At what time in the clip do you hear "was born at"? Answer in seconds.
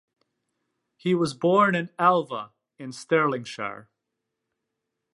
1.13-1.93